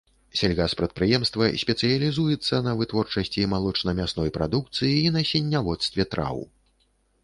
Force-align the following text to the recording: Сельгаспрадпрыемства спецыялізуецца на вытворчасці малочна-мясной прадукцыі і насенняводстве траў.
Сельгаспрадпрыемства 0.39 1.49
спецыялізуецца 1.65 2.63
на 2.69 2.75
вытворчасці 2.81 3.47
малочна-мясной 3.55 4.29
прадукцыі 4.41 4.93
і 5.07 5.17
насенняводстве 5.21 6.13
траў. 6.15 6.47